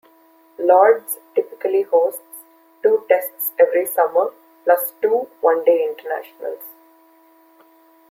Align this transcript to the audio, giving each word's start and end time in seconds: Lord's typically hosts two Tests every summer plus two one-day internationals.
Lord's 0.57 1.19
typically 1.35 1.83
hosts 1.83 2.23
two 2.81 3.05
Tests 3.07 3.51
every 3.59 3.85
summer 3.85 4.33
plus 4.65 4.93
two 4.99 5.27
one-day 5.41 5.89
internationals. 5.95 6.63